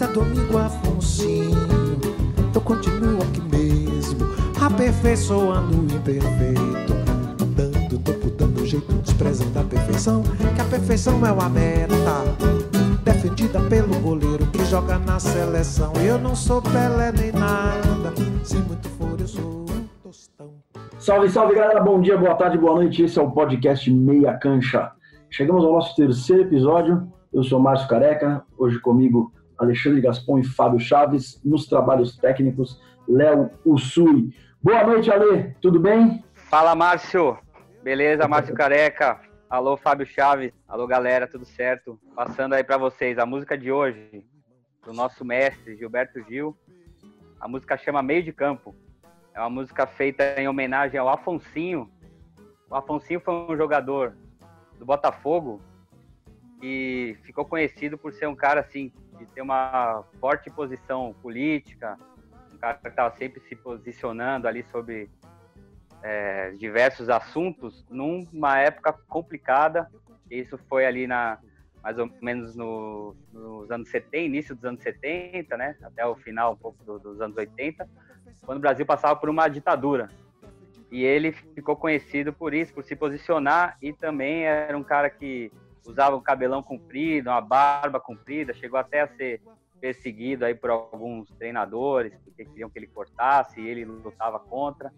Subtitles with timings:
[0.00, 1.58] Mas é domingo, Afonsinho.
[2.54, 4.28] Eu continuo aqui mesmo,
[4.64, 6.94] aperfeiçoando o imperfeito.
[7.56, 10.22] Dando tempo, dando jeito, desprezando a perfeição.
[10.54, 11.96] Que a perfeição é uma meta
[13.02, 15.92] defendida pelo goleiro que joga na seleção.
[15.94, 20.50] Eu não sou Pelé nem nada, se muito for eu sou um tostão.
[21.00, 23.02] Salve, salve galera, bom dia, boa tarde, boa noite.
[23.02, 24.92] Esse é o podcast Meia Cancha.
[25.28, 27.12] Chegamos ao nosso terceiro episódio.
[27.32, 33.50] Eu sou Márcio Careca, hoje comigo Alexandre Gaspon e Fábio Chaves, nos trabalhos técnicos, Léo
[33.64, 34.32] Usui.
[34.62, 36.24] Boa noite, Ale, tudo bem?
[36.32, 37.36] Fala, Márcio.
[37.82, 39.20] Beleza, Márcio Careca.
[39.50, 40.52] Alô, Fábio Chaves.
[40.68, 41.98] Alô, galera, tudo certo?
[42.14, 44.24] Passando aí para vocês a música de hoje,
[44.84, 46.56] do nosso mestre Gilberto Gil.
[47.40, 48.76] A música chama Meio de Campo.
[49.34, 51.90] É uma música feita em homenagem ao Afonsinho.
[52.70, 54.14] O Afonsinho foi um jogador
[54.78, 55.60] do Botafogo
[56.62, 61.98] e ficou conhecido por ser um cara assim de ter uma forte posição política,
[62.52, 65.10] um cara que estava sempre se posicionando ali sobre
[66.02, 69.90] é, diversos assuntos numa época complicada.
[70.30, 71.38] Isso foi ali na
[71.82, 76.52] mais ou menos no, nos anos 70, início dos anos 70, né, até o final
[76.52, 77.88] um pouco do, dos anos 80,
[78.44, 80.08] quando o Brasil passava por uma ditadura.
[80.90, 85.52] E ele ficou conhecido por isso, por se posicionar e também era um cara que
[85.88, 89.40] usava um cabelão comprido, uma barba comprida, chegou até a ser
[89.80, 94.92] perseguido aí por alguns treinadores porque queriam que ele cortasse e ele lutava contra.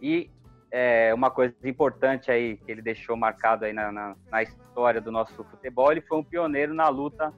[0.00, 0.30] E
[0.70, 5.12] é, uma coisa importante aí que ele deixou marcado aí na, na, na, história do
[5.12, 7.32] nosso futebol, ele foi um pioneiro na luta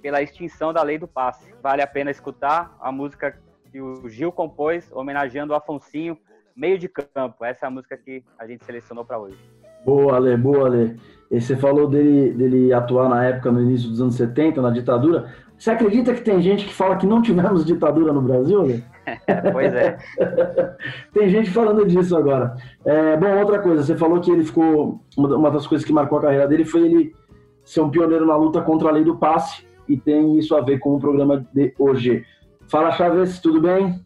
[0.00, 1.54] pela extinção da lei do passe.
[1.62, 3.38] Vale a pena escutar a música
[3.70, 6.18] que o Gil compôs, homenageando o Afonsinho,
[6.56, 7.44] meio de campo.
[7.44, 9.38] Essa é a música que a gente selecionou para hoje.
[9.84, 10.98] Boa, Ale, boa, Ale.
[11.30, 15.26] E você falou dele, dele atuar na época, no início dos anos 70, na ditadura.
[15.56, 18.84] Você acredita que tem gente que fala que não tivemos ditadura no Brasil, Ale?
[19.52, 19.98] pois é.
[21.12, 22.56] Tem gente falando disso agora.
[22.84, 25.00] É, bom, outra coisa, você falou que ele ficou.
[25.16, 27.14] Uma das coisas que marcou a carreira dele foi ele
[27.62, 30.78] ser um pioneiro na luta contra a lei do passe, e tem isso a ver
[30.78, 32.24] com o programa de hoje.
[32.68, 34.00] Fala, Chaves, tudo bem?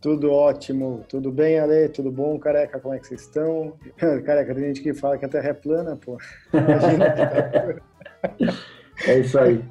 [0.00, 1.88] Tudo ótimo, tudo bem, Ale?
[1.88, 2.78] Tudo bom, careca?
[2.78, 3.72] Como é que vocês estão?
[4.24, 6.18] Careca, tem gente que fala que a Terra é plana, pô.
[9.06, 9.64] é isso aí.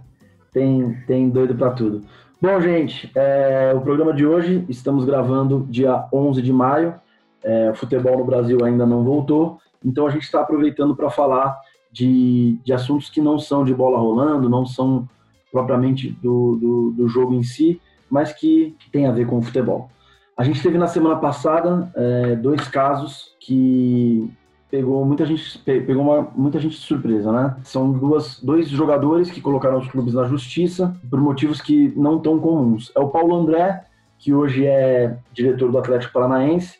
[0.51, 2.03] Tem, tem doido para tudo.
[2.41, 6.95] Bom, gente, é, o programa de hoje estamos gravando dia 11 de maio.
[7.43, 11.55] É, o futebol no Brasil ainda não voltou, então a gente está aproveitando para falar
[11.91, 15.07] de, de assuntos que não são de bola rolando, não são
[15.51, 19.41] propriamente do, do, do jogo em si, mas que, que tem a ver com o
[19.43, 19.91] futebol.
[20.37, 24.29] A gente teve na semana passada é, dois casos que
[24.69, 27.55] pegou muita gente pegou uma, muita gente de surpresa, né?
[27.63, 32.39] São duas, dois jogadores que colocaram os clubes na justiça por motivos que não tão
[32.39, 32.91] comuns.
[32.95, 33.85] É o Paulo André,
[34.17, 36.79] que hoje é diretor do Atlético Paranaense,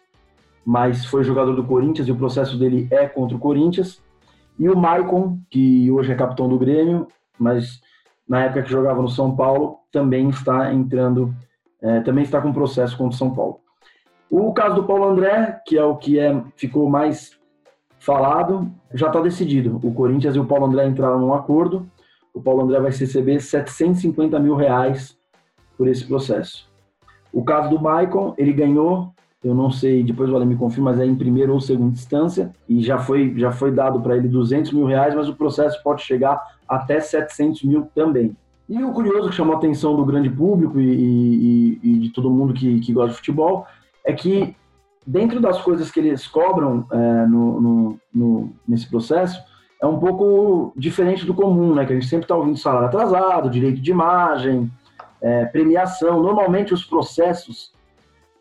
[0.66, 4.02] mas foi jogador do Corinthians e o processo dele é contra o Corinthians.
[4.60, 7.08] E o Maicon, que hoje é capitão do Grêmio,
[7.40, 7.80] mas
[8.28, 11.34] na época que jogava no São Paulo, também está entrando,
[11.82, 13.60] é, também está com processo contra o São Paulo.
[14.30, 17.38] O caso do Paulo André, que é o que é, ficou mais
[18.00, 19.80] falado, já está decidido.
[19.84, 21.90] O Corinthians e o Paulo André entraram num acordo.
[22.34, 25.18] O Paulo André vai receber 750 mil reais
[25.78, 26.70] por esse processo.
[27.32, 31.00] O caso do Maicon, ele ganhou, eu não sei, depois o Ale me confirma, mas
[31.00, 34.72] é em primeira ou segunda instância, e já foi, já foi dado para ele 200
[34.72, 38.36] mil reais, mas o processo pode chegar até 700 mil também.
[38.68, 42.32] E o curioso que chamou a atenção do grande público e, e, e de todo
[42.32, 43.68] mundo que, que gosta de futebol
[44.04, 44.56] é que
[45.06, 49.40] dentro das coisas que eles cobram é, no, no, no, nesse processo,
[49.82, 51.86] é um pouco diferente do comum, né?
[51.86, 54.72] Que a gente sempre está ouvindo salário atrasado, direito de imagem,
[55.22, 56.22] é, premiação.
[56.24, 57.74] Normalmente os processos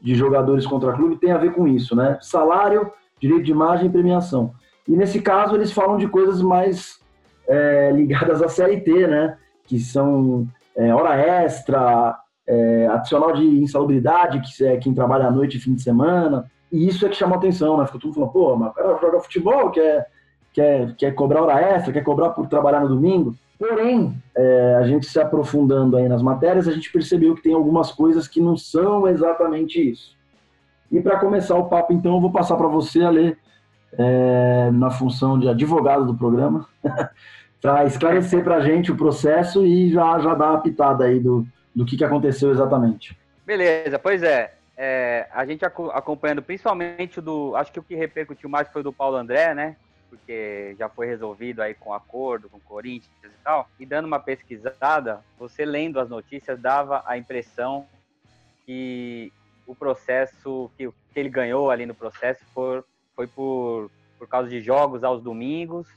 [0.01, 2.19] de jogadores contra clube têm a ver com isso, né?
[2.21, 4.55] Salário, direito de imagem e premiação.
[4.89, 7.01] E nesse caso eles falam de coisas mais
[7.47, 9.37] é, ligadas à CLT, né?
[9.67, 10.47] Que são
[10.77, 15.75] é, hora extra, é, adicional de insalubridade, que é quem trabalha à noite e fim
[15.75, 17.87] de semana, e isso é que chama atenção, né?
[17.87, 20.09] Fica tudo falando, pô, mas o cara joga futebol, quer,
[20.53, 23.35] quer, quer cobrar hora extra, quer cobrar por trabalhar no domingo.
[23.59, 27.93] Porém, é, a gente se aprofundando aí nas matérias, a gente percebeu que tem algumas
[27.93, 30.17] coisas que não são exatamente isso.
[30.91, 33.39] E para começar o papo, então, eu vou passar para você a ler
[33.97, 36.67] é, na função de advogado do programa,
[37.65, 41.47] para esclarecer para a gente o processo e já, já dar a pitada aí do,
[41.75, 43.19] do que, que aconteceu exatamente.
[43.47, 47.55] Beleza, pois é é, a gente acompanhando principalmente do.
[47.57, 49.77] Acho que o que repercutiu mais foi do Paulo André, né?
[50.11, 53.69] porque já foi resolvido aí com acordo com o Corinthians e tal.
[53.81, 57.87] E dando uma pesquisada, você lendo as notícias dava a impressão
[58.65, 59.33] que
[59.67, 62.85] o processo que, que ele ganhou ali no processo foi,
[63.17, 65.89] foi por, por causa de jogos aos domingos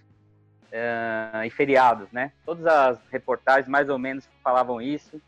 [0.71, 2.31] uh, e feriados, né?
[2.45, 5.21] Todas as reportagens mais ou menos falavam isso,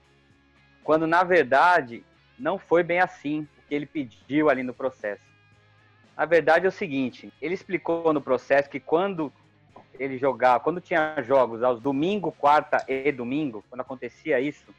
[0.83, 2.03] quando na verdade
[2.37, 5.23] não foi bem assim o que ele pediu ali no processo.
[6.17, 9.31] Na verdade é o seguinte, ele explicou no processo que quando
[9.97, 14.73] ele jogava, quando tinha jogos aos domingo, quarta e domingo, quando acontecia isso,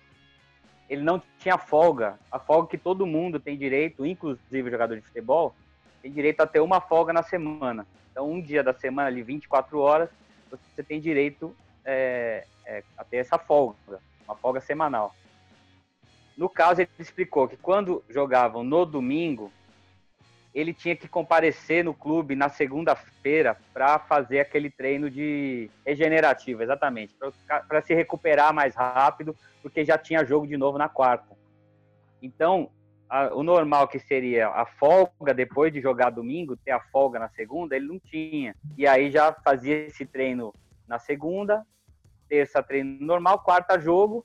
[0.89, 5.03] ele não tinha folga, a folga que todo mundo tem direito, inclusive o jogador de
[5.03, 5.55] futebol,
[6.03, 7.87] tem direito a ter uma folga na semana.
[8.11, 10.11] Então, um dia da semana, ali, 24 horas,
[10.51, 11.55] você tem direito
[11.85, 15.15] é, é, a ter essa folga, uma folga semanal.
[16.37, 19.53] No caso, ele explicou que quando jogavam no domingo,
[20.55, 27.15] ele tinha que comparecer no clube na segunda-feira para fazer aquele treino de regenerativo, exatamente,
[27.69, 31.37] para se recuperar mais rápido, porque já tinha jogo de novo na quarta.
[32.21, 32.71] Então,
[33.11, 37.29] a, o normal que seria a folga depois de jogar domingo, ter a folga na
[37.31, 38.55] segunda, ele não tinha.
[38.79, 40.55] E aí já fazia esse treino
[40.87, 41.67] na segunda,
[42.29, 44.25] terça treino normal, quarta jogo,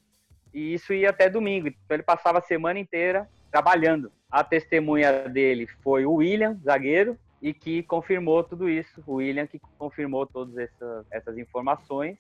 [0.54, 1.68] e isso ia até domingo.
[1.68, 4.12] Então ele passava a semana inteira trabalhando.
[4.30, 9.04] A testemunha dele foi o William, zagueiro, e que confirmou tudo isso.
[9.08, 12.18] O William que confirmou todas essas, essas informações.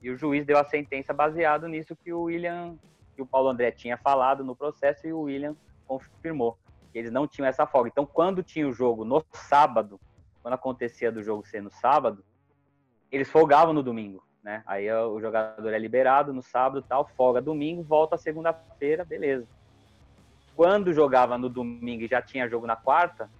[0.00, 2.78] E o juiz deu a sentença baseado nisso que o William,
[3.14, 5.54] que o Paulo André tinha falado no processo e o William
[5.98, 6.58] confirmou.
[6.92, 7.88] Que eles não tinham essa folga.
[7.88, 10.00] Então, quando tinha o jogo no sábado,
[10.42, 12.24] quando acontecia do jogo ser no sábado,
[13.12, 14.62] eles folgavam no domingo, né?
[14.66, 19.46] Aí o jogador é liberado no sábado, tal, folga domingo, volta segunda-feira, beleza
[20.60, 23.30] quando jogava no domingo e já tinha jogo na quarta,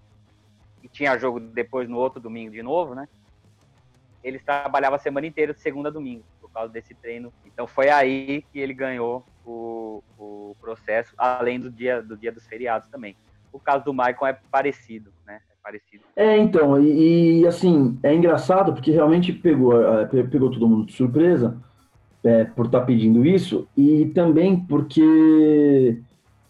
[0.83, 3.07] e tinha jogo depois no outro domingo de novo, né?
[4.25, 7.31] Eles trabalhavam a semana inteira, de segunda a domingo, por causa desse treino.
[7.45, 9.51] Então foi aí que ele ganhou o,
[10.19, 13.17] o processo, além do dia, do dia dos feriados também.
[13.53, 15.41] O caso do Maicon é parecido, né?
[15.51, 16.05] É parecido.
[16.15, 20.93] É, então, e, e assim, é engraçado porque realmente pegou, é, pegou todo mundo de
[20.93, 21.57] surpresa
[22.23, 25.99] é, por estar tá pedindo isso, e também porque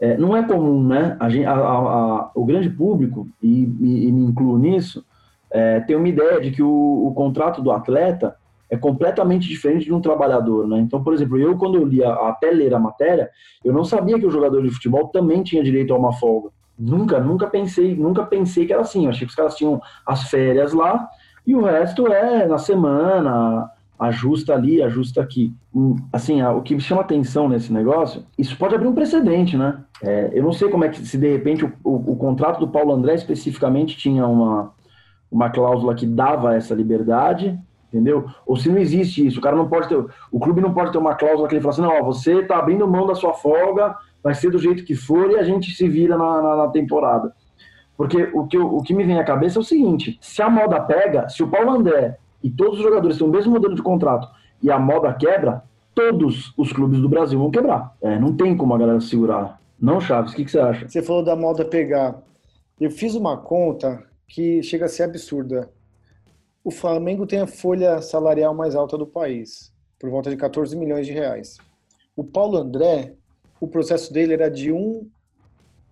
[0.01, 1.17] é, não é comum, né?
[1.21, 5.05] A gente, a, a, o grande público, e, e, e me incluo nisso,
[5.51, 8.37] é, tem uma ideia de que o, o, contrato do atleta
[8.71, 10.79] é completamente diferente de um trabalhador, né?
[10.79, 13.29] Então, por exemplo, eu quando eu li até ler a matéria,
[13.65, 16.51] eu não sabia que o jogador de futebol também tinha direito a uma folga.
[16.79, 19.05] Nunca, nunca pensei, nunca pensei que era assim.
[19.05, 21.09] Eu achei que os caras tinham as férias lá
[21.47, 23.69] e o resto é na semana,
[23.99, 25.53] ajusta ali, ajusta aqui.
[25.75, 29.83] Hum, assim, o que me chama atenção nesse negócio, isso pode abrir um precedente, né?
[30.03, 32.69] É, eu não sei como é que, se de repente o, o, o, contrato do
[32.69, 34.73] Paulo André especificamente tinha uma,
[35.31, 37.59] uma cláusula que dava essa liberdade,
[37.93, 38.27] entendeu?
[38.47, 39.97] Ou se não existe isso, o cara não pode ter,
[40.31, 42.59] o clube não pode ter uma cláusula que ele fala assim, não, ó, você tá
[42.59, 45.89] abrindo mão da sua folga, vai ser do jeito que for e a gente se
[45.89, 47.35] vira na, na, na temporada.
[47.97, 50.81] Porque o que, o que me vem à cabeça é o seguinte: se a moda
[50.81, 54.27] pega, se o Paulo André e todos os jogadores têm o mesmo modelo de contrato
[54.63, 55.63] e a moda quebra,
[55.95, 57.95] todos os clubes do Brasil vão quebrar.
[58.01, 59.61] É, não tem como a galera segurar.
[59.79, 60.89] Não, Chaves, o que, que, você acha?
[60.89, 62.19] Você falou da moda pegar.
[62.81, 65.71] Eu fiz uma conta que chega a ser absurda.
[66.63, 71.07] O Flamengo tem a folha salarial mais alta do país, por volta de 14 milhões
[71.07, 71.57] de reais.
[72.15, 73.15] O Paulo André,
[73.61, 75.09] o processo dele era de 1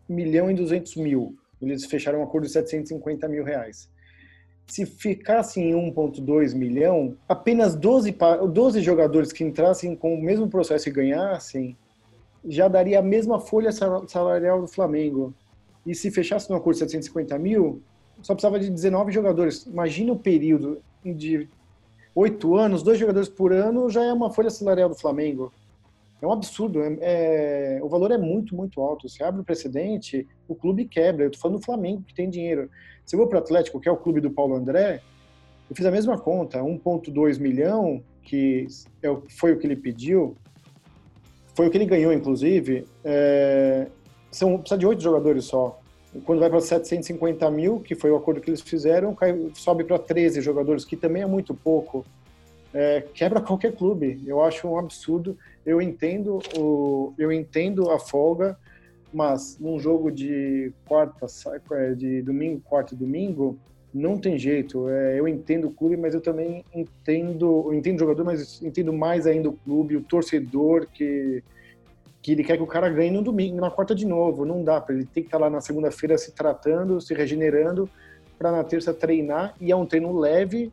[0.09, 1.37] milhão e 200 mil.
[1.61, 3.90] Eles fecharam um acordo de 750 mil reais
[4.69, 8.14] se ficasse em 1,2 milhão, apenas 12,
[8.52, 11.76] 12 jogadores que entrassem com o mesmo processo e ganhassem,
[12.47, 15.35] já daria a mesma folha salarial do Flamengo.
[15.87, 17.83] E se fechasse no acordo de 750 mil,
[18.22, 19.66] só precisava de 19 jogadores.
[19.66, 21.48] Imagina o período de
[22.14, 25.52] oito anos, dois jogadores por ano já é uma folha salarial do Flamengo.
[26.20, 26.82] É um absurdo.
[26.82, 29.08] É, é, o valor é muito, muito alto.
[29.08, 31.25] Se abre o precedente, o clube quebra.
[31.25, 32.68] Eu tô falando do Flamengo, que tem dinheiro.
[33.06, 35.00] Se eu vou para o Atlético, que é o clube do Paulo André,
[35.70, 38.66] eu fiz a mesma conta, 1,2 milhão, que
[39.02, 40.37] é foi o que ele pediu,
[41.54, 42.87] foi o que ele ganhou, inclusive.
[43.04, 43.87] É,
[44.30, 45.77] são, precisa de oito jogadores só.
[46.25, 49.99] Quando vai para 750 mil, que foi o acordo que eles fizeram, cai, sobe para
[49.99, 52.05] 13 jogadores, que também é muito pouco.
[52.73, 54.23] É, quebra qualquer clube.
[54.27, 55.37] Eu acho um absurdo.
[55.65, 58.59] Eu entendo o, eu entendo a folga,
[59.12, 61.27] mas num jogo de quarta,
[61.73, 63.59] é, de domingo, quarta e domingo,
[63.93, 64.88] não tem jeito.
[64.88, 68.93] É, eu entendo o clube, mas eu também entendo, eu entendo o jogador, mas entendo
[68.93, 71.43] mais ainda o clube, o torcedor que
[72.28, 74.44] que ele quer que o cara ganhe no domingo, na quarta de novo.
[74.44, 77.88] Não dá ele tem que estar tá lá na segunda-feira se tratando, se regenerando
[78.38, 80.70] para na terça treinar e é um treino leve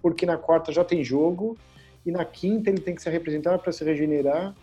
[0.00, 1.58] porque na quarta já tem jogo
[2.06, 4.54] e na quinta ele tem que se representar para se regenerar,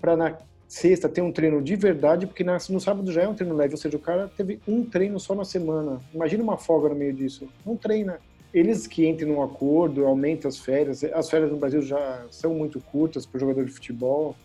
[0.00, 3.56] para na sexta ter um treino de verdade, porque no sábado já é um treino
[3.56, 6.00] leve, ou seja, o cara teve um treino só na semana.
[6.14, 7.48] Imagina uma folga no meio disso.
[7.66, 8.20] Não treina.
[8.54, 11.02] Eles que entrem num acordo, aumentam as férias.
[11.02, 14.36] As férias no Brasil já são muito curtas para o jogador de futebol,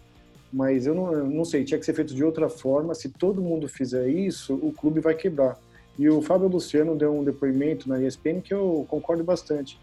[0.58, 2.96] mas eu não, não sei, tinha que ser feito de outra forma.
[2.96, 5.56] Se todo mundo fizer isso, o clube vai quebrar.
[6.00, 9.80] E o Fábio Luciano deu um depoimento na ESPN que eu concordo bastante.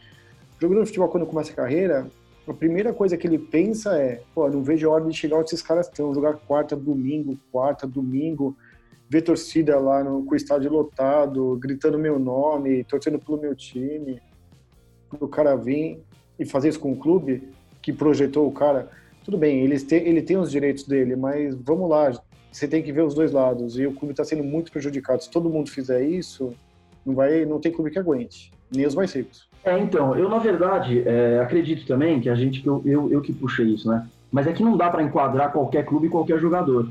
[0.59, 2.11] O jogador de futebol, quando começa a carreira,
[2.49, 5.47] a primeira coisa que ele pensa é: pô, não vejo a hora de chegar onde
[5.47, 8.57] esses caras estão, jogar quarta, domingo, quarta, domingo,
[9.09, 14.21] ver torcida lá no, com o estádio lotado, gritando meu nome, torcendo pelo meu time.
[15.21, 16.03] O cara vir
[16.37, 17.49] e fazer isso com o clube
[17.81, 18.91] que projetou o cara.
[19.25, 22.13] Tudo bem, ele tem, ele tem os direitos dele, mas vamos lá,
[22.53, 23.79] você tem que ver os dois lados.
[23.79, 25.23] E o clube está sendo muito prejudicado.
[25.23, 26.53] Se todo mundo fizer isso,
[27.05, 29.49] não vai, não tem clube que aguente, nem os mais ricos.
[29.65, 33.23] É, então, eu na verdade é, acredito também que a gente, que eu, eu, eu,
[33.23, 34.07] que puxei isso, né?
[34.31, 36.91] Mas é que não dá para enquadrar qualquer clube e qualquer jogador.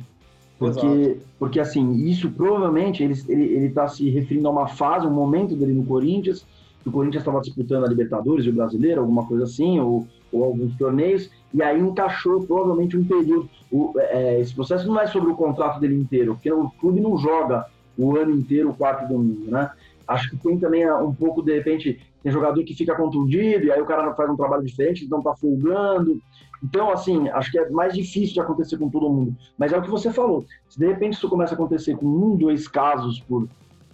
[0.57, 5.11] Porque, porque assim, isso provavelmente ele, ele, ele tá se referindo a uma fase, um
[5.11, 6.45] momento dele no Corinthians,
[6.83, 10.43] que o Corinthians estava disputando a Libertadores e o Brasileiro, alguma coisa assim, ou, ou
[10.43, 13.49] alguns torneios, e aí encaixou provavelmente um período.
[13.71, 17.17] O, é, esse processo não é sobre o contrato dele inteiro, porque o clube não
[17.17, 17.65] joga
[17.97, 19.71] o ano inteiro, o quarto domingo, né?
[20.05, 23.81] Acho que tem também um pouco, de repente, tem jogador que fica contundido, e aí
[23.81, 26.19] o cara faz um trabalho diferente, então tá folgando.
[26.61, 29.35] Então, assim, acho que é mais difícil de acontecer com todo mundo.
[29.57, 30.45] Mas é o que você falou.
[30.69, 33.47] Se de repente isso começa a acontecer com um, dois casos por,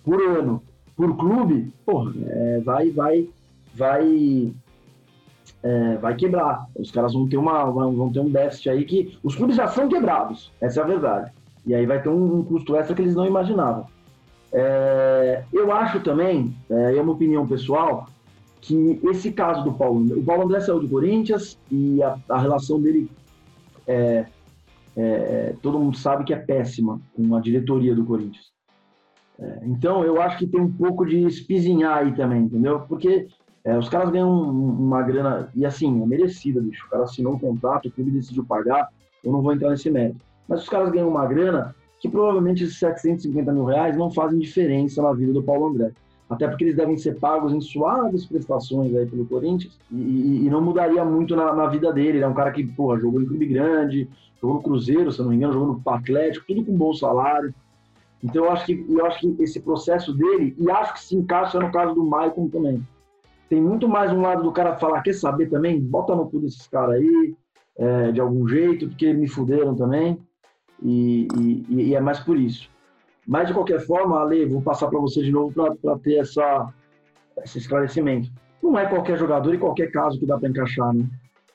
[0.04, 0.62] por ano,
[1.00, 1.74] por clube,
[2.28, 3.30] é, vai, vai,
[3.74, 4.52] vai,
[5.64, 6.68] é, vai quebrar.
[6.76, 9.88] Os caras vão ter, uma, vão ter um déficit aí que os clubes já são
[9.88, 11.32] quebrados, essa é a verdade.
[11.66, 13.86] E aí vai ter um, um custo extra que eles não imaginavam.
[14.52, 18.10] É, eu acho também, é, é uma opinião pessoal,
[18.60, 22.82] que esse caso do Paulo, o Paulo André saiu do Corinthians e a, a relação
[22.82, 23.10] dele,
[23.88, 24.26] é,
[24.98, 28.52] é, todo mundo sabe que é péssima com a diretoria do Corinthians.
[29.64, 32.82] Então eu acho que tem um pouco de espizinhar aí também, entendeu?
[32.82, 33.28] Porque
[33.64, 36.86] é, os caras ganham uma grana, e assim, é merecida, bicho.
[36.88, 38.90] O cara assinou um contrato, o clube decidiu pagar,
[39.24, 40.20] eu não vou entrar nesse mérito.
[40.48, 45.02] Mas os caras ganham uma grana que provavelmente esses 750 mil reais não fazem diferença
[45.02, 45.92] na vida do Paulo André.
[46.30, 50.62] Até porque eles devem ser pagos em suaves prestações aí pelo Corinthians e, e não
[50.62, 52.20] mudaria muito na, na, vida dele.
[52.20, 54.08] Ele é um cara que, porra, jogou em clube grande,
[54.40, 57.54] jogou no Cruzeiro, se não me engano, jogou no Atlético, tudo com bom salário.
[58.24, 61.60] Então eu acho que, eu acho que esse processo dele, e acho que se encaixa
[61.60, 62.86] no caso do Maicon também.
[63.50, 65.80] Tem muito mais um lado do cara falar, quer saber também?
[65.80, 67.36] Bota no cu desses caras aí,
[67.78, 70.20] é, de algum jeito, porque me fuderam também.
[70.82, 72.70] E, e, e, é mais por isso.
[73.28, 76.72] Mas, de qualquer forma, Ale, vou passar para você de novo para ter essa,
[77.44, 78.32] esse esclarecimento.
[78.62, 81.06] Não é qualquer jogador e qualquer caso que dá para encaixar, né?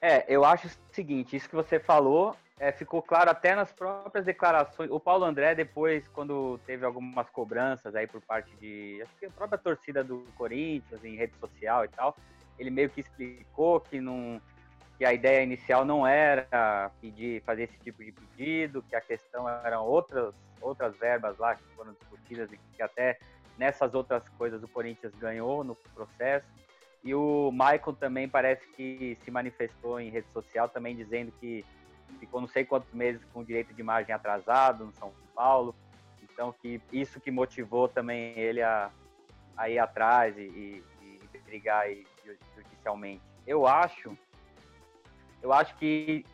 [0.00, 4.24] É, eu acho o seguinte, isso que você falou é, ficou claro até nas próprias
[4.24, 4.90] declarações.
[4.90, 9.30] O Paulo André, depois, quando teve algumas cobranças aí por parte de, acho que a
[9.30, 12.16] própria torcida do Corinthians, em rede social e tal,
[12.58, 14.40] ele meio que explicou que não
[14.96, 19.48] que a ideia inicial não era pedir, fazer esse tipo de pedido, que a questão
[19.48, 23.18] eram outras, outras verbas lá que foram discutidas e que até
[23.58, 26.46] nessas outras coisas o Corinthians ganhou no processo.
[27.02, 31.64] E o Michael também parece que se manifestou em rede social também dizendo que
[32.18, 35.74] ficou não sei quantos meses com direito de imagem atrasado no São Paulo.
[36.22, 38.90] Então que isso que motivou também ele a,
[39.56, 41.86] a ir atrás e, e, e brigar
[42.56, 43.22] judicialmente.
[43.46, 44.16] Eu acho
[45.42, 46.24] eu acho que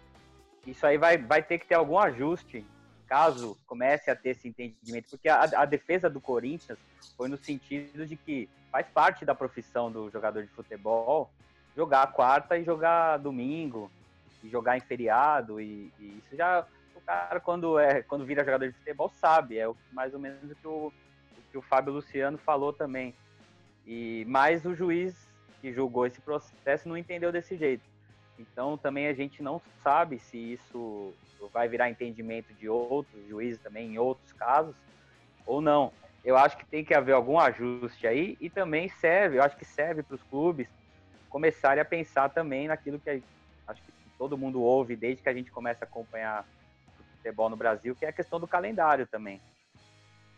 [0.67, 2.65] isso aí vai, vai ter que ter algum ajuste
[3.09, 6.79] caso comece a ter esse entendimento, porque a, a, defesa do Corinthians
[7.17, 11.29] foi no sentido de que faz parte da profissão do jogador de futebol
[11.75, 13.91] jogar quarta e jogar domingo
[14.43, 18.67] e jogar em feriado e, e isso já o cara quando é quando vira jogador
[18.67, 20.93] de futebol sabe é mais ou menos o que o, o
[21.51, 23.15] que o Fábio Luciano falou também
[23.87, 25.29] e mais o juiz
[25.61, 27.85] que julgou esse processo não entendeu desse jeito
[28.39, 31.15] então também a gente não sabe se isso
[31.53, 34.75] vai virar entendimento de outros juízes também em outros casos
[35.47, 35.93] ou não.
[36.25, 39.65] Eu acho que tem que haver algum ajuste aí e também serve, eu acho que
[39.65, 40.69] serve para os clubes
[41.31, 43.23] começarem a pensar também naquilo que
[43.67, 46.47] acho que todo mundo ouve desde que a gente começa a acompanhar
[46.99, 49.41] o futebol no Brasil, que é a questão do calendário também.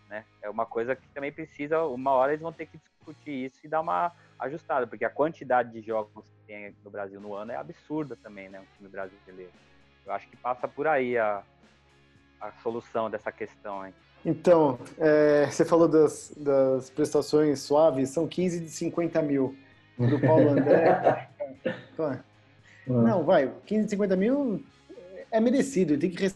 [0.09, 0.25] Né?
[0.41, 3.69] É uma coisa que também precisa, uma hora eles vão ter que discutir isso e
[3.69, 7.57] dar uma ajustada, porque a quantidade de jogos que tem no Brasil no ano é
[7.57, 8.61] absurda também, né?
[8.61, 9.51] Um time brasileiro.
[10.07, 11.43] Eu acho que passa por aí a,
[12.41, 13.85] a solução dessa questão.
[13.85, 13.93] Hein?
[14.25, 19.57] Então, é, você falou das, das prestações suaves, são 15 de 50 mil.
[19.99, 21.29] do Paulo André.
[22.87, 24.62] Não, vai, 15, 50 mil
[25.31, 26.33] é merecido, tem que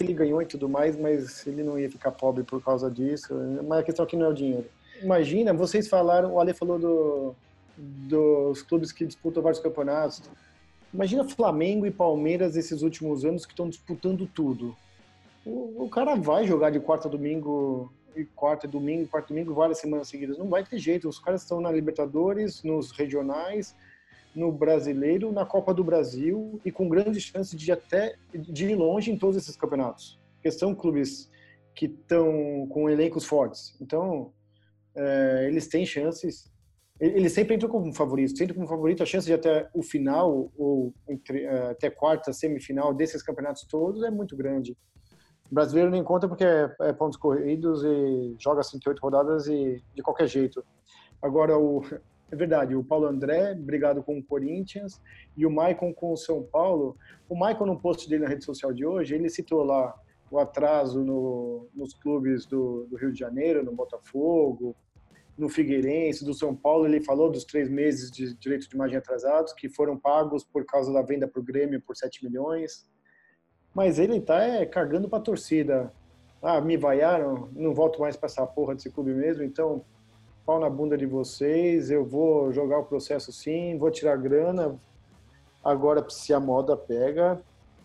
[0.00, 3.34] ele ganhou e tudo mais, mas ele não ia ficar pobre por causa disso.
[3.66, 4.66] Mas a questão aqui não é o dinheiro.
[5.00, 7.34] Imagina, vocês falaram, o Ale falou do,
[7.76, 10.22] dos clubes que disputam vários campeonatos.
[10.92, 14.76] Imagina Flamengo e Palmeiras esses últimos anos que estão disputando tudo.
[15.44, 19.78] O, o, cara vai jogar de quarta a domingo, e quarta, domingo, quarta, domingo, várias
[19.78, 20.38] semanas seguidas.
[20.38, 21.08] Não vai ter jeito.
[21.08, 23.74] Os caras estão na Libertadores, nos regionais,
[24.34, 29.10] no Brasileiro, na Copa do Brasil e com grandes chances de até de ir longe
[29.10, 30.18] em todos esses campeonatos.
[30.34, 31.30] Porque são clubes
[31.74, 33.76] que estão com elencos fortes.
[33.80, 34.32] Então,
[34.94, 36.52] é, eles têm chances
[37.02, 40.94] ele sempre entrou como favorito, sempre como favorito, a chance de até o final, ou
[41.08, 44.76] entre, uh, até quarta, semifinal desses campeonatos todos é muito grande.
[45.50, 50.00] O brasileiro nem conta porque é, é pontos corridos e joga 108 rodadas e de
[50.00, 50.64] qualquer jeito.
[51.20, 51.82] Agora, o,
[52.32, 54.98] é verdade, o Paulo André, brigado com o Corinthians,
[55.36, 56.96] e o Maicon com o São Paulo.
[57.28, 59.94] O Maicon, no post dele na rede social de hoje, ele citou lá
[60.30, 64.74] o atraso no, nos clubes do, do Rio de Janeiro, no Botafogo,
[65.36, 69.52] no Figueirense, do São Paulo, ele falou dos três meses de direitos de imagem atrasados
[69.52, 72.88] que foram pagos por causa da venda para o Grêmio por 7 milhões.
[73.74, 75.92] Mas ele tá é, cagando para a torcida.
[76.40, 79.84] Ah, me vaiaram, não volto mais para essa porra desse clube mesmo, então
[80.44, 84.78] pau na bunda de vocês, eu vou jogar o processo sim, vou tirar grana.
[85.62, 87.40] Agora, se a moda pega,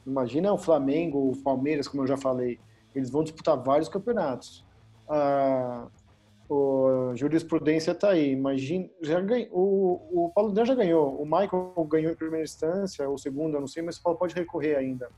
[0.06, 2.60] imagina o Flamengo, o Palmeiras, como eu já falei,
[2.96, 4.66] eles vão disputar vários campeonatos.
[5.08, 5.88] Ah,
[6.50, 8.32] o jurisprudência está aí.
[8.32, 9.20] Imagina, já
[9.52, 13.84] o, o Paulo já ganhou, o Michael ganhou em primeira instância, ou segunda, não sei,
[13.84, 15.10] mas o Paulo pode recorrer ainda.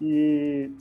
[0.00, 0.72] E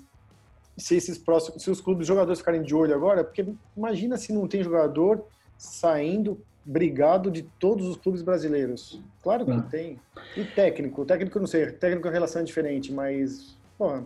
[0.78, 3.46] se esses próximos, se os clubes, os jogadores ficarem de olho agora, porque
[3.78, 5.24] imagina se não tem jogador
[5.62, 9.00] saindo brigado de todos os clubes brasileiros.
[9.22, 9.62] Claro que é.
[9.62, 10.00] tem.
[10.36, 14.00] E técnico, técnico não sei, técnico a relação é diferente, mas pô,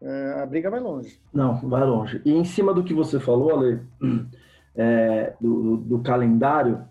[0.00, 1.20] é, a briga vai longe.
[1.32, 2.22] Não, vai longe.
[2.24, 3.82] E em cima do que você falou, Ale,
[4.74, 6.82] é, do, do, calendário,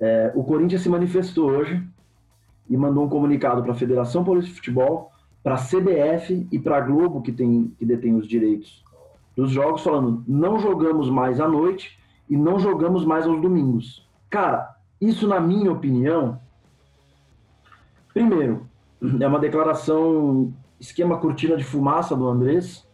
[0.00, 1.86] é, o Corinthians se manifestou hoje
[2.66, 5.12] e mandou um comunicado para a Federação Paulista de Futebol,
[5.42, 8.82] para a CBF e para a Globo, que, tem, que detém os direitos
[9.36, 14.06] dos jogos, falando: não jogamos mais à noite e não jogamos mais aos domingos.
[14.28, 16.40] Cara, isso, na minha opinião,
[18.12, 18.66] primeiro,
[19.20, 22.86] é uma declaração esquema cortina de fumaça do Andrés,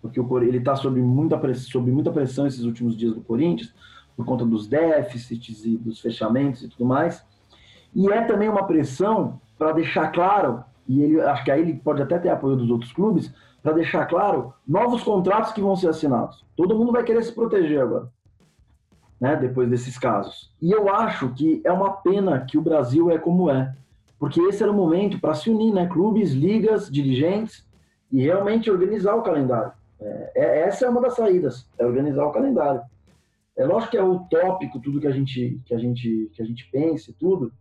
[0.00, 3.72] porque ele está sob muita, sob muita pressão esses últimos dias do Corinthians,
[4.16, 7.24] por conta dos déficits e dos fechamentos e tudo mais.
[7.94, 12.02] E é também uma pressão para deixar claro, e ele acho que aí ele pode
[12.02, 13.32] até ter apoio dos outros clubes,
[13.62, 16.44] para deixar claro novos contratos que vão ser assinados.
[16.56, 18.08] Todo mundo vai querer se proteger agora,
[19.22, 20.52] né, depois desses casos.
[20.60, 23.72] E eu acho que é uma pena que o Brasil é como é,
[24.18, 27.64] porque esse era o momento para se unir, né, clubes, ligas, dirigentes,
[28.10, 29.70] e realmente organizar o calendário.
[30.00, 32.82] É, é, essa é uma das saídas, é organizar o calendário.
[33.56, 36.68] É lógico que é utópico tudo que a gente que a gente que a gente
[36.72, 37.52] pensa e tudo,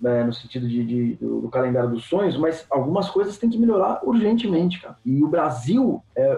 [0.00, 3.58] né, no sentido de, de do, do, calendário dos sonhos, mas algumas coisas têm que
[3.58, 4.98] melhorar urgentemente, cara.
[5.06, 6.36] E o Brasil, é,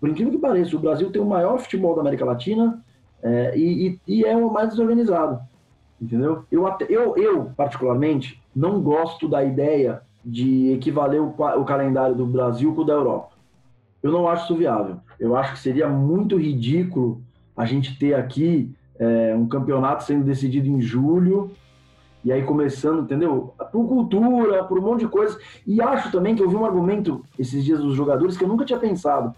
[0.00, 2.82] por incrível que pareça, o Brasil tem o maior futebol da América Latina
[3.24, 5.40] é, e, e, é o mais desorganizado,
[6.00, 6.44] entendeu?
[6.52, 12.74] Eu, eu, eu particularmente não gosto da ideia de equivaler o, o calendário do Brasil
[12.74, 13.30] com o da Europa.
[14.02, 14.98] Eu não acho isso viável.
[15.18, 17.22] Eu acho que seria muito ridículo
[17.56, 21.50] a gente ter aqui é, um campeonato sendo decidido em julho
[22.22, 23.54] e aí começando, entendeu?
[23.72, 25.38] Por cultura, por um monte de coisas.
[25.66, 28.66] E acho também que eu vi um argumento esses dias dos jogadores que eu nunca
[28.66, 29.34] tinha pensado.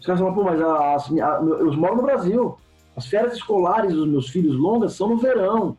[0.00, 2.56] Os caras falam, pô, mas as, a, eu moro no Brasil.
[2.98, 5.76] As férias escolares dos meus filhos longas são no verão.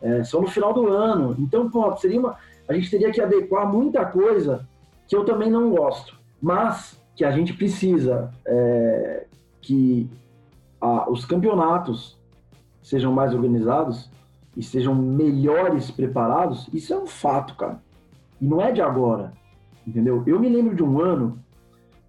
[0.00, 1.36] É, são no final do ano.
[1.38, 2.38] Então, pô, seria uma.
[2.66, 4.66] A gente teria que adequar muita coisa
[5.06, 6.16] que eu também não gosto.
[6.40, 9.26] Mas que a gente precisa é,
[9.60, 10.08] que
[10.80, 12.18] a, os campeonatos
[12.82, 14.10] sejam mais organizados
[14.56, 17.78] e sejam melhores preparados, isso é um fato, cara.
[18.40, 19.34] E não é de agora,
[19.86, 20.22] entendeu?
[20.26, 21.38] Eu me lembro de um ano,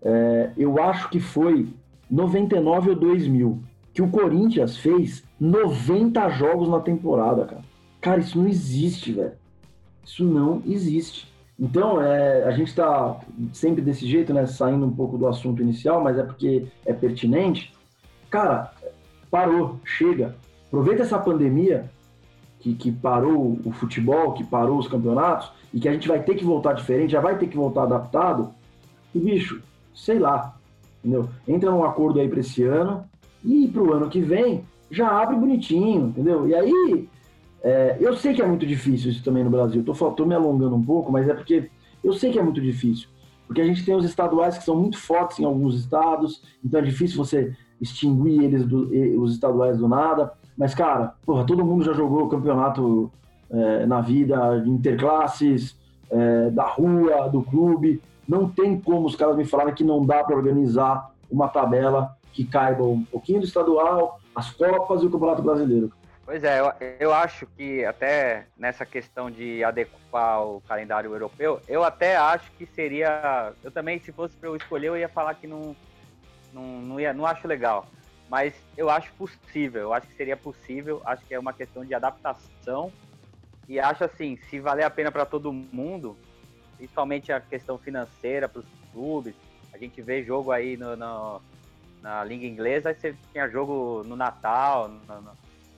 [0.02, 1.68] é, eu acho que foi
[2.10, 3.62] 99 ou 2000,
[3.94, 7.62] que o Corinthians fez 90 jogos na temporada, cara.
[8.02, 9.34] Cara, isso não existe, velho.
[10.04, 11.32] Isso não existe.
[11.60, 13.20] Então, é, a gente está
[13.54, 14.46] sempre desse jeito, né?
[14.48, 17.72] Saindo um pouco do assunto inicial, mas é porque é pertinente.
[18.30, 18.74] Cara,
[19.30, 20.36] parou, chega.
[20.68, 21.90] Aproveita essa pandemia
[22.60, 26.36] que, que parou o futebol, que parou os campeonatos, e que a gente vai ter
[26.36, 28.54] que voltar diferente, já vai ter que voltar adaptado.
[29.14, 29.62] E, bicho,
[29.94, 30.56] sei lá,
[31.00, 31.30] entendeu?
[31.48, 33.06] Entra num acordo aí para esse ano
[33.44, 36.48] e para o ano que vem já abre bonitinho, entendeu?
[36.48, 37.10] E aí
[37.66, 39.82] É, eu sei que é muito difícil isso também no Brasil.
[39.86, 41.70] Tô, tô me alongando um pouco, mas é porque
[42.04, 43.08] eu sei que é muito difícil.
[43.48, 46.84] Porque a gente tem os estaduais que são muito fortes em alguns estados, então é
[46.84, 48.90] difícil você extinguir eles, do,
[49.22, 50.34] os estaduais do nada.
[50.58, 53.10] Mas, cara, porra, todo mundo já jogou campeonato
[53.50, 55.78] é, na vida, interclasses,
[56.12, 58.02] é, da rua, do clube.
[58.28, 62.44] Não tem como os caras me falarem que não dá para organizar uma tabela que
[62.44, 65.94] caiba um pouquinho do estadual, as Copas e o Campeonato Brasileiro.
[66.26, 71.84] Pois é, eu, eu acho que até nessa questão de adequar o calendário europeu, eu
[71.84, 73.54] até acho que seria.
[73.62, 75.76] Eu também, se fosse para eu escolher, eu ia falar que não,
[76.54, 77.86] não, não, ia, não acho legal.
[78.30, 81.94] Mas eu acho possível, eu acho que seria possível, acho que é uma questão de
[81.94, 82.92] adaptação.
[83.68, 86.18] E acho assim, se valer a pena para todo mundo,
[86.78, 89.36] principalmente a questão financeira para os clubes,
[89.74, 91.42] a gente vê jogo aí no, no,
[92.04, 95.32] na língua inglesa, aí você tinha jogo no Natal, no, no,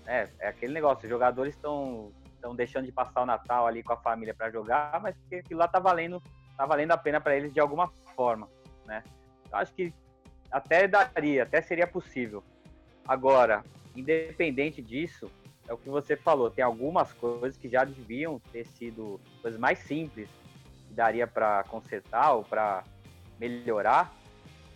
[0.08, 3.94] é, é aquele negócio, os jogadores estão estão deixando de passar o Natal ali com
[3.94, 6.22] a família para jogar, mas aquilo lá tá valendo,
[6.58, 8.48] tá valendo a pena para eles de alguma forma,
[8.86, 9.04] né?
[9.52, 9.94] Eu acho que
[10.52, 12.44] até daria, até seria possível.
[13.08, 13.64] Agora,
[13.96, 15.30] independente disso,
[15.68, 19.80] é o que você falou, tem algumas coisas que já deviam ter sido coisas mais
[19.80, 20.30] simples,
[20.88, 22.84] que daria para consertar ou para
[23.40, 24.14] melhorar.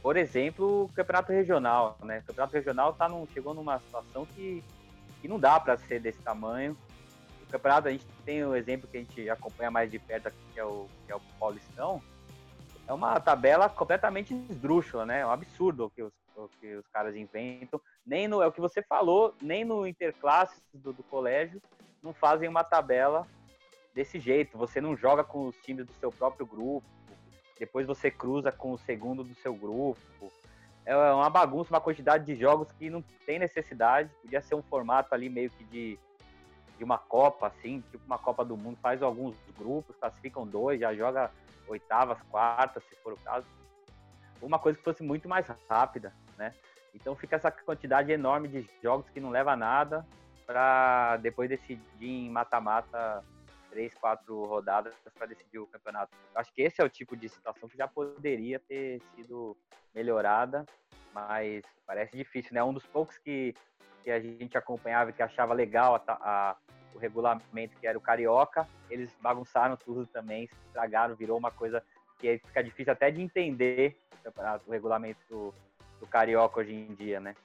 [0.01, 2.19] Por exemplo, o campeonato regional, né?
[2.19, 4.63] O campeonato regional tá num, chegou numa situação que,
[5.21, 6.77] que não dá para ser desse tamanho.
[7.43, 10.37] O campeonato, a gente tem o exemplo que a gente acompanha mais de perto aqui,
[10.53, 12.01] que é o, que é o Paulistão.
[12.87, 15.19] É uma tabela completamente esdrúxula, né?
[15.19, 17.81] É um absurdo o que os, o que os caras inventam.
[18.05, 21.61] Nem no, é o que você falou, nem no interclasses do, do colégio
[22.01, 23.27] não fazem uma tabela
[23.93, 24.57] desse jeito.
[24.57, 26.87] Você não joga com os times do seu próprio grupo
[27.59, 30.31] depois você cruza com o segundo do seu grupo.
[30.85, 34.09] É uma bagunça, uma quantidade de jogos que não tem necessidade.
[34.21, 35.99] Podia ser um formato ali meio que de,
[36.77, 38.77] de uma Copa, assim, tipo uma Copa do Mundo.
[38.81, 41.29] Faz alguns grupos, classificam dois, já joga
[41.67, 43.45] oitavas, quartas, se for o caso.
[44.41, 46.53] Uma coisa que fosse muito mais rápida, né?
[46.95, 50.07] Então fica essa quantidade enorme de jogos que não leva a nada
[50.47, 53.23] para depois decidir em mata-mata
[53.69, 56.11] três, quatro rodadas para decidir o campeonato.
[56.35, 59.55] Acho que esse é o tipo de situação que já poderia ter sido
[59.93, 60.65] melhorada,
[61.13, 62.63] mas parece difícil, né?
[62.63, 63.55] Um dos poucos que,
[64.03, 66.55] que a gente acompanhava e que achava legal a, a,
[66.93, 71.83] o regulamento, que era o Carioca, eles bagunçaram tudo também, estragaram, virou uma coisa
[72.17, 75.53] que fica difícil até de entender o, o regulamento do,
[75.99, 77.35] do Carioca hoje em dia, né?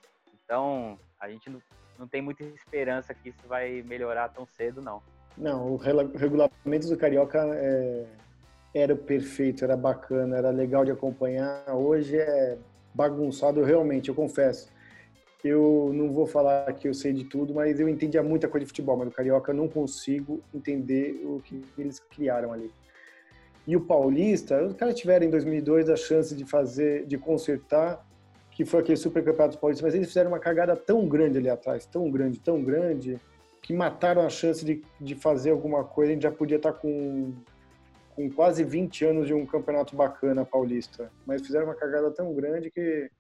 [0.45, 1.63] Então, a gente não,
[1.99, 5.03] não tem muita esperança que isso vai melhorar tão cedo, não.
[5.37, 8.05] Não, o regulamento do Carioca é,
[8.73, 11.65] era perfeito, era bacana, era legal de acompanhar.
[11.75, 12.57] Hoje é
[12.95, 14.73] bagunçado, realmente, eu confesso.
[15.43, 18.69] Eu não vou falar que eu sei de tudo, mas eu entendia muita coisa de
[18.69, 22.71] futebol, mas o Carioca eu não consigo entender o que eles criaram ali.
[23.67, 28.07] E o Paulista, os caras tiveram em 2002 a chance de fazer, de consertar,
[28.51, 31.85] que foi aquele Super Campeonato Paulista, mas eles fizeram uma cagada tão grande ali atrás,
[31.87, 33.19] tão grande, tão grande,
[33.65, 36.11] que mataram a chance de, de fazer alguma coisa.
[36.11, 37.33] A gente já podia estar com,
[38.15, 41.11] com quase 20 anos de um campeonato bacana paulista.
[41.25, 43.11] Mas fizeram uma cagada tão grande que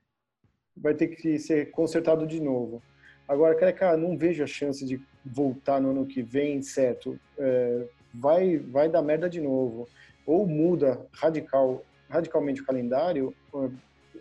[0.76, 2.82] vai ter que ser consertado de novo.
[3.26, 7.18] Agora, cara, não vejo a chance de voltar no ano que vem, certo?
[7.38, 9.88] É, vai, vai dar merda de novo.
[10.26, 13.34] Ou muda radical, radicalmente o calendário.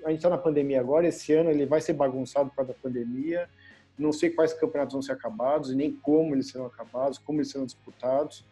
[0.06, 2.80] A gente está na pandemia agora, esse ano ele vai ser bagunçado por causa da
[2.80, 3.50] pandemia
[3.98, 7.50] não sei quais campeonatos vão ser acabados e nem como eles serão acabados, como eles
[7.50, 8.46] serão disputados,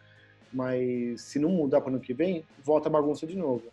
[0.52, 3.64] mas se não mudar para o ano que vem, volta a bagunça de novo.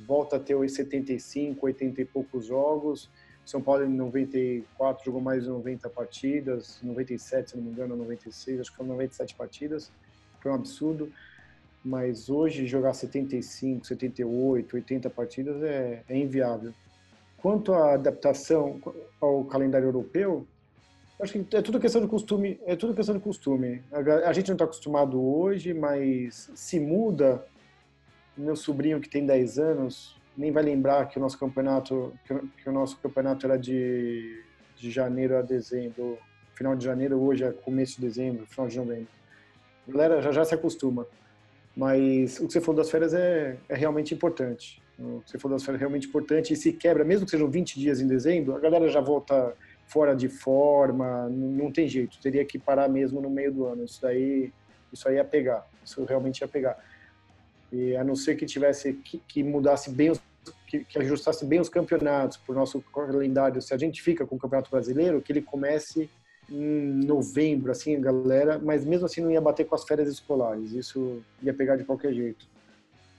[0.00, 3.08] Volta a ter os 75, 80 e poucos jogos.
[3.44, 8.60] São Paulo em 94 jogou mais de 90 partidas, 97, se não me engano, 96,
[8.60, 9.90] acho que foram 97 partidas.
[10.40, 11.10] Foi um absurdo.
[11.82, 16.74] Mas hoje jogar 75, 78, 80 partidas é, é inviável.
[17.38, 18.80] Quanto à adaptação
[19.20, 20.46] ao calendário europeu,
[21.20, 22.60] Acho que é tudo questão de costume.
[22.66, 23.82] É tudo questão de costume.
[24.24, 27.44] A, gente não está acostumado hoje, mas se muda.
[28.36, 32.68] Meu sobrinho que tem 10 anos nem vai lembrar que o nosso campeonato que, que
[32.68, 34.42] o nosso campeonato era de,
[34.76, 36.18] de janeiro a dezembro,
[36.54, 39.08] final de janeiro hoje é começo de dezembro, final de novembro.
[39.88, 41.06] A galera já já se acostuma.
[41.74, 44.82] Mas o que você falou das férias é, é realmente importante.
[44.98, 47.50] O que você falou das férias é realmente importante e se quebra, mesmo que sejam
[47.50, 49.54] 20 dias em dezembro, a galera já volta
[49.86, 53.84] fora de forma, não tem jeito, teria que parar mesmo no meio do ano.
[53.84, 54.52] Isso daí,
[54.92, 56.76] isso aí ia pegar, isso realmente ia pegar.
[57.72, 60.20] E a não ser que tivesse que, que mudasse bem os
[60.66, 63.60] que, que, ajustasse bem os campeonatos por nosso calendário.
[63.60, 66.08] Se a gente fica com o Campeonato Brasileiro, que ele comece
[66.48, 71.20] em novembro, assim, galera, mas mesmo assim não ia bater com as férias escolares, isso
[71.42, 72.46] ia pegar de qualquer jeito.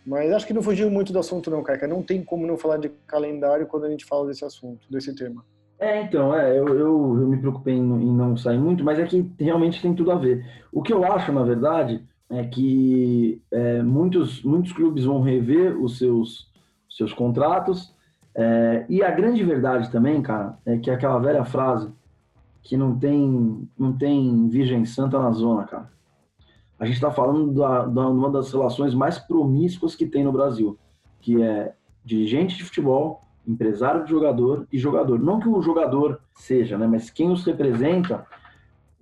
[0.05, 2.77] Mas acho que não fugiu muito do assunto não, cara, não tem como não falar
[2.77, 5.43] de calendário quando a gente fala desse assunto, desse tema.
[5.79, 9.05] É, então, é, eu, eu, eu me preocupei em, em, não sair muito, mas é
[9.05, 10.45] que realmente tem tudo a ver.
[10.71, 15.97] O que eu acho, na verdade, é que é, muitos, muitos clubes vão rever os
[15.97, 16.51] seus,
[16.89, 17.93] seus contratos,
[18.33, 21.91] é, e a grande verdade também, cara, é que aquela velha frase
[22.61, 25.89] que não tem, não tem virgem santa na zona, cara.
[26.79, 30.77] A gente está falando da, da, uma das relações mais promíscuas que tem no Brasil,
[31.19, 35.19] que é dirigente de futebol empresário de jogador e jogador.
[35.19, 36.85] Não que o jogador seja, né?
[36.85, 38.25] Mas quem os representa,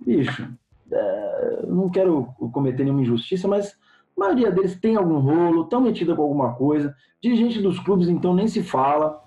[0.00, 0.48] bicho,
[0.90, 3.76] é, não quero cometer nenhuma injustiça, mas
[4.16, 6.94] a maioria deles tem algum rolo, estão metida com alguma coisa.
[7.20, 9.22] Dirigente dos clubes, então, nem se fala,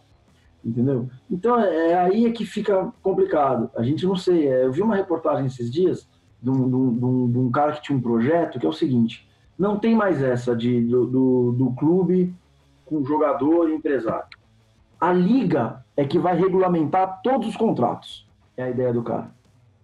[0.63, 1.09] entendeu?
[1.29, 3.69] Então, é, é aí é que fica complicado.
[3.75, 4.47] A gente não sei.
[4.47, 6.07] É, eu vi uma reportagem esses dias
[6.41, 9.27] de um, de, um, de um, cara que tinha um projeto que é o seguinte:
[9.57, 12.33] não tem mais essa de, do, do, do clube
[12.85, 14.38] com jogador e empresário.
[14.99, 18.27] A liga é que vai regulamentar todos os contratos.
[18.57, 19.31] É a ideia do cara.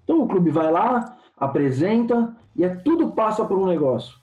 [0.04, 4.18] Então o clube vai lá, apresenta e é tudo passa por um negócio.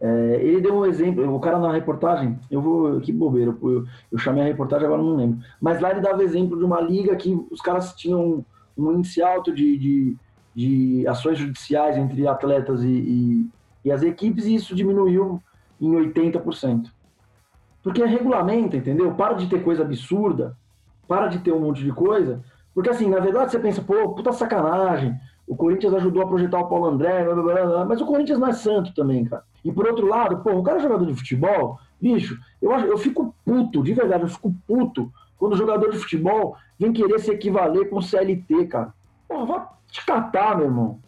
[0.00, 4.18] É, ele deu um exemplo, o cara na reportagem, eu vou, que bobeira, eu, eu,
[4.18, 7.32] chamei a reportagem agora não lembro, mas lá ele dava exemplo de uma liga que
[7.52, 8.44] os caras tinham
[8.76, 10.16] um índice alto de, de,
[10.56, 13.46] de ações judiciais entre atletas e, e,
[13.84, 15.40] e as equipes e isso diminuiu
[15.80, 16.90] em 80%.
[17.82, 19.12] Porque regulamenta, entendeu?
[19.12, 20.56] Para de ter coisa absurda,
[21.08, 22.42] para de ter um monte de coisa.
[22.74, 26.68] Porque assim, na verdade você pensa, pô, puta sacanagem, o Corinthians ajudou a projetar o
[26.68, 29.42] Paulo André, blá, blá, blá, mas o Corinthians não é santo também, cara.
[29.64, 33.34] E por outro lado, pô, o cara é jogador de futebol, bicho, eu, eu fico
[33.44, 37.90] puto, de verdade, eu fico puto quando o jogador de futebol vem querer se equivaler
[37.90, 38.94] com o CLT, cara.
[39.28, 40.98] Pô, vai te catar, meu irmão.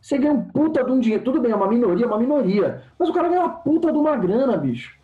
[0.00, 1.24] Você ganha um puta de um dinheiro.
[1.24, 2.82] Tudo bem, é uma minoria, é uma minoria.
[2.98, 4.94] Mas o cara ganha uma puta de uma grana, bicho.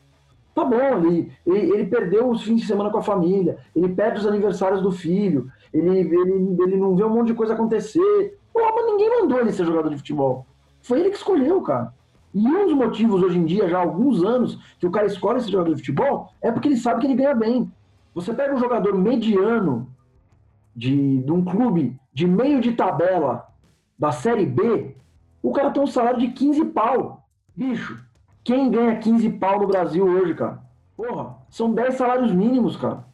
[0.60, 4.20] Tá bom, ele, ele, ele, perdeu os fins de semana com a família, ele perde
[4.20, 8.38] os aniversários do filho, ele, ele, ele não vê um monte de coisa acontecer.
[8.52, 10.44] Pô, mas ninguém mandou ele ser jogador de futebol.
[10.82, 11.94] Foi ele que escolheu, cara.
[12.34, 15.40] E um dos motivos hoje em dia, já há alguns anos, que o cara escolhe
[15.40, 17.72] ser jogador de futebol é porque ele sabe que ele ganha bem.
[18.14, 19.88] Você pega um jogador mediano
[20.76, 23.48] de, de um clube de meio de tabela
[23.98, 24.94] da Série B,
[25.42, 27.26] o cara tem um salário de 15 pau.
[27.56, 27.98] Bicho,
[28.42, 30.60] quem ganha 15 pau no Brasil hoje, cara?
[30.96, 33.04] Porra, são 10 salários mínimos, cara.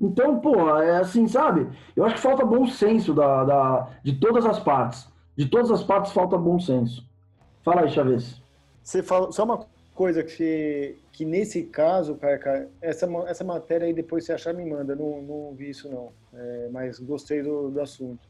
[0.00, 1.68] Então, porra, é assim, sabe?
[1.94, 5.08] Eu acho que falta bom senso da, da, de todas as partes.
[5.36, 7.04] De todas as partes falta bom senso.
[7.62, 8.40] Fala aí, Chaves.
[8.82, 13.94] Você fala, só uma coisa que, que nesse caso, cara, cara, essa, essa matéria aí
[13.94, 17.80] depois você achar me manda, não, não vi isso não, é, mas gostei do, do
[17.80, 18.20] assunto.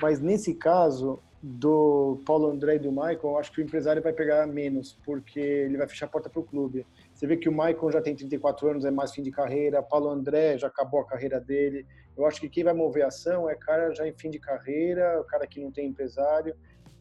[0.00, 4.14] Mas nesse caso, do Paulo André e do Michael, eu acho que o empresário vai
[4.14, 6.86] pegar menos, porque ele vai fechar a porta para o clube.
[7.12, 10.08] Você vê que o Michael já tem 34 anos, é mais fim de carreira, Paulo
[10.08, 11.86] André já acabou a carreira dele.
[12.16, 15.20] Eu acho que quem vai mover a ação é cara já em fim de carreira,
[15.20, 16.56] o cara que não tem empresário,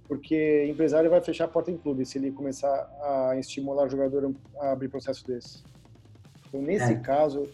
[0.09, 2.69] porque empresário vai fechar a porta em clube se ele começar
[3.01, 5.63] a estimular o jogador a abrir processo desse.
[6.49, 6.99] Então, nesse é.
[6.99, 7.47] caso,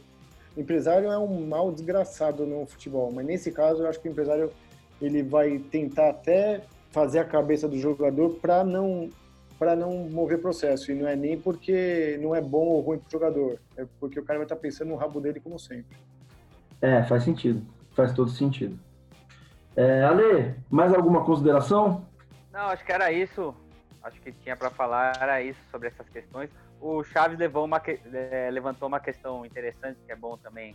[0.57, 4.51] empresário é um mal desgraçado no futebol, mas nesse caso eu acho que o empresário
[4.99, 9.09] ele vai tentar até fazer a cabeça do jogador para não
[9.57, 10.89] para não mover processo.
[10.89, 14.19] E não é nem porque não é bom ou ruim para o jogador, é porque
[14.19, 15.97] o cara vai estar tá pensando no rabo dele como sempre.
[16.81, 17.61] É, faz sentido.
[17.91, 18.79] Faz todo sentido.
[19.75, 22.05] É, Ale, mais alguma consideração?
[22.53, 23.53] Não, acho que era isso.
[24.01, 26.49] Acho que tinha para falar era isso sobre essas questões.
[26.79, 27.81] O Chaves levou uma,
[28.13, 30.73] é, levantou uma questão interessante que é bom também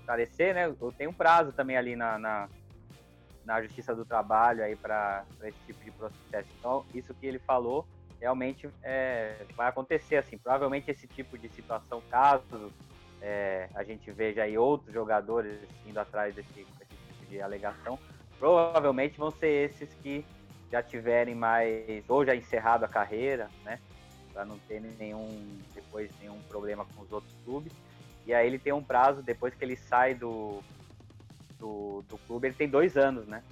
[0.00, 0.74] esclarecer, né?
[0.80, 2.48] Eu tenho um prazo também ali na, na
[3.48, 6.50] na Justiça do Trabalho aí para esse tipo de processo.
[6.58, 7.86] Então, isso que ele falou
[8.20, 10.36] realmente é, vai acontecer assim.
[10.36, 12.70] Provavelmente esse tipo de situação, caso
[13.22, 17.98] é, a gente veja aí outros jogadores indo atrás desse, desse tipo de alegação,
[18.38, 20.26] provavelmente vão ser esses que
[20.70, 23.80] já tiverem mais ou já encerrado a carreira, né,
[24.30, 27.72] para não ter nenhum depois nenhum problema com os outros clubes.
[28.26, 30.62] E aí ele tem um prazo depois que ele sai do
[31.58, 33.42] do, do clube, ele tem dois anos, né?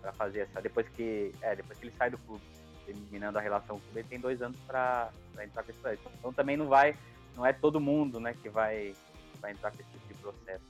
[0.00, 0.60] Para fazer essa.
[0.60, 2.42] Depois que, é, depois que ele sai do clube,
[2.84, 5.10] terminando a relação com o clube, ele tem dois anos para
[5.44, 6.02] entrar com esse processo.
[6.18, 6.96] Então também não vai,
[7.36, 8.94] não é todo mundo, né, que vai,
[9.40, 10.64] vai entrar com esse tipo de processo.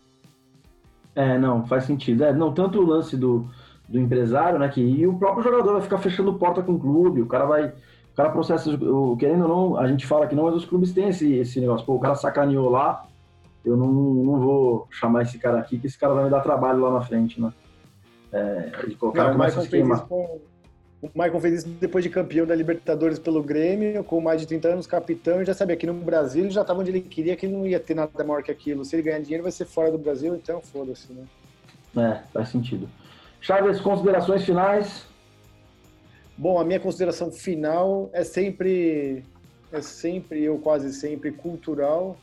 [1.14, 2.24] É, não, faz sentido.
[2.24, 3.48] É, não, tanto o lance do,
[3.88, 7.20] do empresário, né, que e o próprio jogador vai ficar fechando porta com o clube,
[7.20, 10.44] o cara vai, o cara processa, o, querendo ou não, a gente fala que não,
[10.44, 13.06] mas os clubes têm esse, esse negócio, pô, o cara sacaneou lá,
[13.64, 16.80] eu não, não vou chamar esse cara aqui, que esse cara vai me dar trabalho
[16.80, 17.52] lá na frente, né?
[18.32, 20.40] É, ele colocar Não, o, Michael fez isso com,
[21.02, 24.68] o Michael fez isso depois de campeão da Libertadores pelo Grêmio, com mais de 30
[24.68, 27.44] anos, capitão, e já sabia que no Brasil ele já estava onde ele queria, que
[27.44, 28.84] ele não ia ter nada maior que aquilo.
[28.84, 31.24] Se ele ganhar dinheiro, vai ser fora do Brasil, então foda-se, né?
[31.96, 32.88] É, faz sentido.
[33.40, 35.04] Chaves, considerações finais?
[36.38, 39.24] Bom, a minha consideração final é sempre,
[39.72, 42.16] é sempre, ou quase sempre, cultural.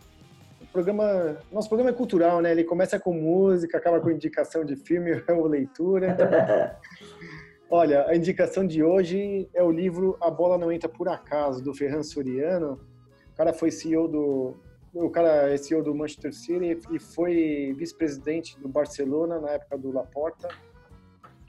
[0.72, 2.52] Programa, nosso programa é cultural, né?
[2.52, 6.78] Ele começa com música, acaba com indicação de filme ou leitura.
[7.70, 11.74] Olha, a indicação de hoje é o livro A Bola Não Entra Por Acaso, do
[11.74, 12.80] Ferran Soriano.
[13.32, 14.58] O cara foi CEO do,
[14.94, 19.92] o cara é CEO do Manchester City e foi vice-presidente do Barcelona na época do
[19.92, 20.50] Laporta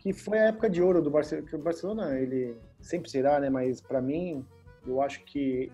[0.01, 1.47] que foi a época de ouro do Barcelona.
[1.47, 3.51] Que o Barcelona ele sempre será, né?
[3.51, 4.45] Mas para mim,
[4.87, 5.71] eu acho que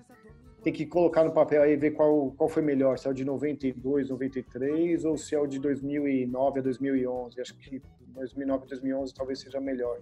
[0.66, 3.24] tem que colocar no papel aí ver qual qual foi melhor, se é o de
[3.24, 7.40] 92, 93 ou se é o de 2009 a 2011.
[7.40, 10.00] Acho que 2009 a 2011 talvez seja melhor.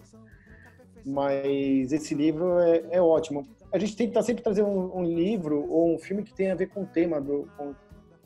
[1.04, 3.46] Mas esse livro é, é ótimo.
[3.70, 6.68] A gente tá sempre trazendo um, um, livro ou um filme que tenha a ver
[6.68, 7.74] com o tema do com,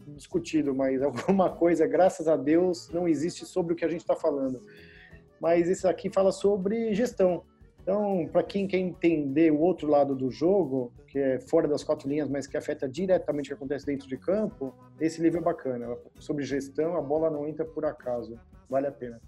[0.06, 4.14] discutido, mas alguma coisa, graças a Deus, não existe sobre o que a gente está
[4.14, 4.60] falando
[5.40, 7.44] mas esse aqui fala sobre gestão.
[7.88, 12.06] Então, para quem quer entender o outro lado do jogo, que é fora das quatro
[12.06, 15.96] linhas, mas que afeta diretamente o que acontece dentro de campo, esse livro é bacana.
[16.18, 18.38] Sobre gestão, a bola não entra por acaso.
[18.68, 19.18] Vale a pena.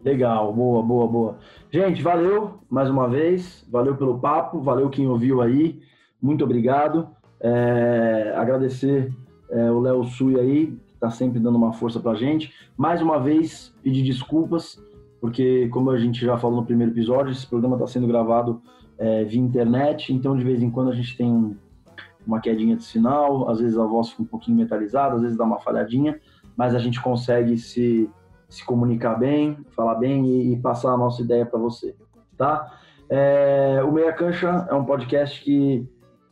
[0.00, 1.38] Legal, boa, boa, boa.
[1.72, 5.82] Gente, valeu mais uma vez, valeu pelo papo, valeu quem ouviu aí,
[6.22, 7.08] muito obrigado.
[7.40, 9.12] É, agradecer
[9.50, 12.54] é, o Léo Sui aí, que está sempre dando uma força para gente.
[12.76, 14.80] Mais uma vez, pedir desculpas
[15.24, 18.60] porque, como a gente já falou no primeiro episódio, esse programa está sendo gravado
[18.98, 21.56] é, via internet, então de vez em quando a gente tem um,
[22.26, 25.44] uma quedinha de sinal, às vezes a voz fica um pouquinho metalizada, às vezes dá
[25.44, 26.20] uma falhadinha,
[26.54, 28.06] mas a gente consegue se,
[28.50, 31.96] se comunicar bem, falar bem e, e passar a nossa ideia para você,
[32.36, 32.78] tá?
[33.08, 35.88] É, o Meia Cancha é um podcast que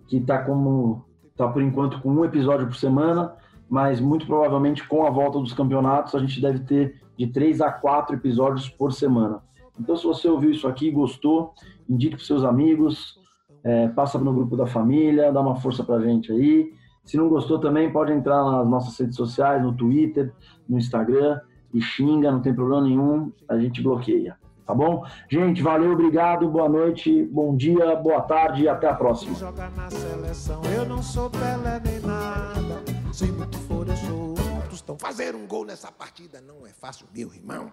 [0.06, 1.02] que está como
[1.34, 3.32] tá por enquanto com um episódio por semana,
[3.70, 7.70] mas muito provavelmente com a volta dos campeonatos a gente deve ter de três a
[7.70, 9.40] quatro episódios por semana.
[9.78, 11.54] Então, se você ouviu isso aqui, gostou,
[11.88, 13.18] indique para seus amigos,
[13.64, 16.72] é, passa no grupo da família, dá uma força para a gente aí.
[17.04, 20.32] Se não gostou também, pode entrar nas nossas redes sociais, no Twitter,
[20.68, 21.40] no Instagram,
[21.72, 24.36] e xinga, não tem problema nenhum, a gente bloqueia.
[24.66, 25.04] Tá bom?
[25.28, 29.34] Gente, valeu, obrigado, boa noite, bom dia, boa tarde e até a próxima.
[34.80, 37.70] Então fazer um gol nessa partida não é fácil, meu irmão.